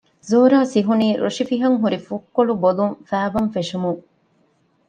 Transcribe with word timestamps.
ޒޯރާ 0.29 0.59
ސިހުނީ 0.71 1.07
ރޮށިފިހަން 1.23 1.77
ހުރި 1.81 1.99
ފުށްކޮޅު 2.07 2.53
ބޮލުން 2.61 2.95
ފައިބަން 3.09 3.49
ފެށުމުން 3.53 4.01